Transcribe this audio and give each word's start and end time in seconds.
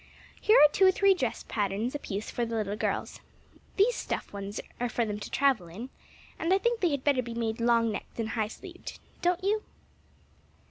Here 0.41 0.57
are 0.59 0.71
two 0.71 0.87
or 0.87 0.91
three 0.91 1.13
dress 1.13 1.43
patterns 1.47 1.93
apiece 1.93 2.31
for 2.31 2.43
the 2.43 2.55
little 2.55 2.75
girls. 2.75 3.19
These 3.77 3.93
stuff 3.93 4.33
ones 4.33 4.59
are 4.79 4.89
for 4.89 5.05
them 5.05 5.19
to 5.19 5.29
travel 5.29 5.67
in, 5.67 5.91
and 6.39 6.51
I 6.51 6.57
think 6.57 6.79
they 6.81 6.89
had 6.89 7.03
better 7.03 7.21
be 7.21 7.35
made 7.35 7.61
long 7.61 7.91
necked 7.91 8.19
and 8.19 8.29
high 8.29 8.47
sleeved. 8.47 8.97
Don't 9.21 9.43
you?" 9.43 9.61